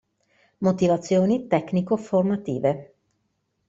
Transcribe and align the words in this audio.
Motivazioni 0.61 1.45
tecnico 1.47 1.95
formative. 1.95 2.93